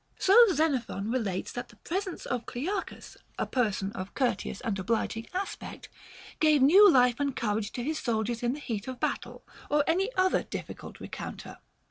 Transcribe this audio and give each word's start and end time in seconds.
So 0.17 0.35
Xenophon 0.51 1.11
relates 1.11 1.51
that 1.51 1.69
the 1.69 1.75
presence 1.75 2.25
of 2.25 2.47
Clearchus, 2.47 3.17
a 3.37 3.45
person 3.45 3.91
of 3.91 4.07
a 4.07 4.11
courteous 4.13 4.59
and 4.61 4.79
obliging 4.79 5.27
aspect, 5.31 5.89
gave 6.39 6.63
new 6.63 6.89
life 6.89 7.19
and 7.19 7.35
courage 7.35 7.71
to 7.73 7.83
his 7.83 7.99
soldiers 7.99 8.41
in 8.41 8.53
the 8.53 8.59
heat 8.59 8.87
of 8.87 8.95
a 8.95 8.97
battle 8.97 9.43
or 9.69 9.83
any 9.85 10.09
other 10.15 10.41
difficult 10.41 10.99
rencounter. 10.99 11.59